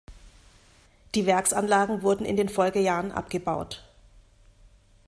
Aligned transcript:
Die 1.13 1.27
Werksanlagen 1.27 2.01
wurden 2.01 2.25
in 2.25 2.35
den 2.35 2.49
Folgejahren 2.49 3.11
abgebaut. 3.11 3.87